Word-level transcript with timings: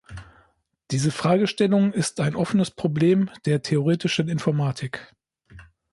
Diese 0.89 1.11
Fragestellung 1.11 1.93
ist 1.93 2.21
ein 2.21 2.35
offenes 2.35 2.71
Problem 2.71 3.29
der 3.45 3.61
theoretischen 3.61 4.29
Informatik. 4.29 5.13